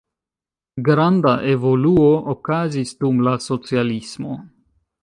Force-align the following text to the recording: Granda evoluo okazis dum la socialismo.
Granda 0.87 1.33
evoluo 1.51 2.09
okazis 2.35 2.99
dum 3.05 3.25
la 3.29 3.37
socialismo. 3.51 4.43